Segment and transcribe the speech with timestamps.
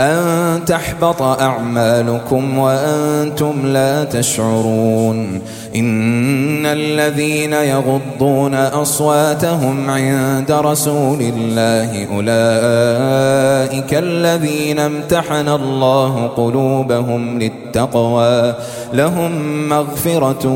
[0.00, 5.40] أن تحبط أعمالكم وأنتم لا تشعرون.
[5.76, 18.54] إن الذين يغضون أصواتهم عند رسول الله أولئك الذين امتحن الله قلوبهم للتقوى.
[18.92, 20.46] لهم مغفرة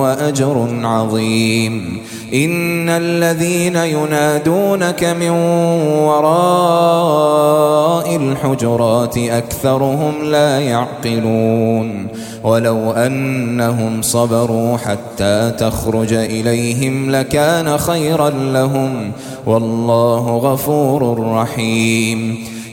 [0.00, 2.02] وأجر عظيم.
[2.34, 5.30] إن الذين ينادونك من
[6.04, 6.57] وراء
[8.38, 12.06] الحجرات أكثرهم لا يعقلون
[12.44, 19.12] ولو أنهم صبروا حتى تخرج إليهم لكان خيرا لهم
[19.46, 22.38] والله غفور رحيم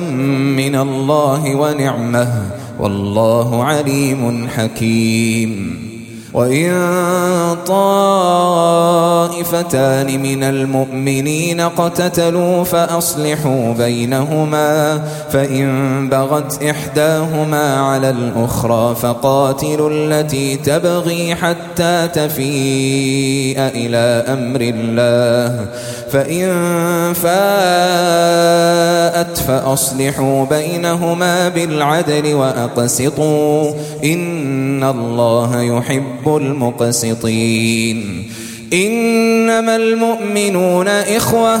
[0.00, 2.28] من الله ونعمة
[2.80, 5.82] والله عليم حكيم.
[6.32, 6.72] وإن
[7.66, 8.62] طائفتان
[10.22, 15.02] من المؤمنين اقتتلوا فأصلحوا بينهما
[15.32, 25.66] فإن بغت إحداهما على الأخرى فقاتلوا التي تبغي حتى تفيء إلى أمر الله.
[26.12, 26.48] فإن
[27.14, 28.52] فاءت
[29.38, 33.72] فأصلحوا بينهما بالعدل وأقسطوا
[34.04, 38.28] إن الله يحب المقسطين
[38.72, 41.60] إنما المؤمنون إخوة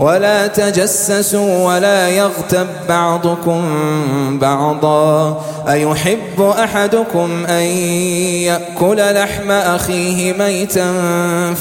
[0.00, 3.62] ولا تجسسوا ولا يغتب بعضكم
[4.38, 5.40] بعضا.
[5.68, 7.62] أيحب أحدكم أن
[8.48, 10.92] يأكل لحم أخيه ميتا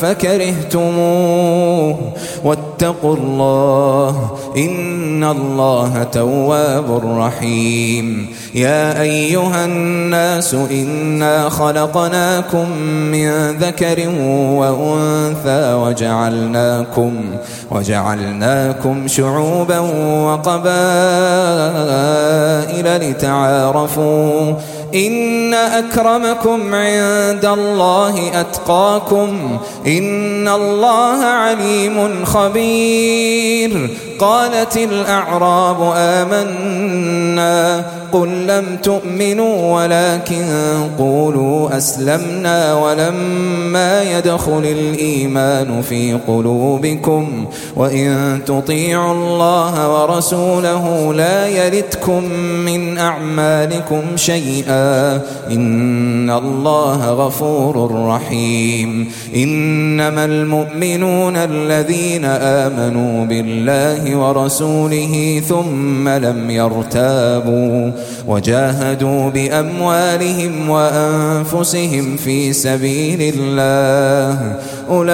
[0.01, 1.97] فكرهتموه.
[2.43, 8.27] واتقوا الله إن الله تواب رحيم.
[8.55, 12.71] يا أيها الناس إنا خلقناكم
[13.11, 14.09] من ذكر
[14.59, 17.13] وأنثى وجعلناكم
[17.71, 18.28] وجعلناكم
[19.07, 19.79] شعوبا
[20.25, 20.69] وقبائل
[23.09, 24.53] لتعارفوا
[24.95, 33.89] إن أكرمكم عند الله أتقاكم إن الله عليم خبير
[34.19, 37.58] قالت الأعراب آمنا
[38.11, 40.45] قل لم تؤمنوا ولكن
[40.97, 47.45] قولوا أسلمنا ولما يدخل الإيمان في قلوبكم
[47.75, 52.23] وإن تطيعوا الله ورسوله لا يردكم
[52.65, 55.21] من أعمالكم شيئا
[55.51, 67.91] إن الله غفور رحيم إنما المؤمنون الذين آمنوا بالله ورسوله ثم لم يرتابوا
[68.27, 74.55] وجاهدوا بأموالهم وأنفسهم في سبيل الله.
[74.89, 75.09] أولئك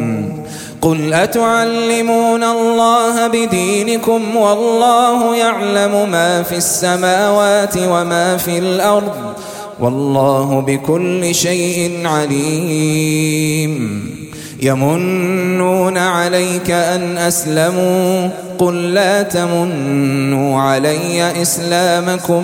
[0.82, 9.12] قل أتعلمون الله بدينكم والله يعلم ما في السماوات وما في الأرض.
[9.80, 13.74] والله بكل شيء عليم.
[14.62, 18.28] يمنون عليك أن أسلموا.
[18.58, 22.42] قل لا تمنوا علي إسلامكم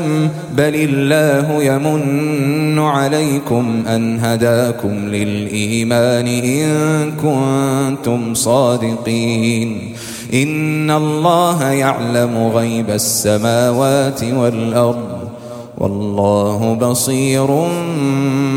[0.56, 9.94] بل الله يمن عليكم أن هداكم للإيمان إن كنتم صادقين.
[10.34, 15.18] إن الله يعلم غيب السماوات والأرض
[15.78, 17.46] والله بصير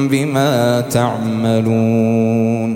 [0.09, 2.73] بما تعملون.